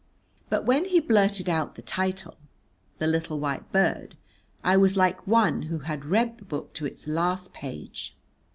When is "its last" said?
6.87-7.53